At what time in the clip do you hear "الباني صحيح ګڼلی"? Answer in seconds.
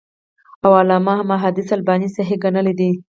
1.77-2.73